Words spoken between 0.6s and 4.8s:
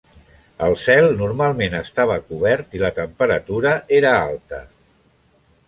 El cel normalment estava cobert i la temperatura era alta.